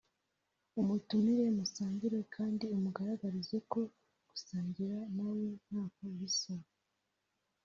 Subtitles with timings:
[0.81, 3.81] umutumire musangire kandi umugaragarize ko
[4.29, 6.55] gusangira na we ntako bisa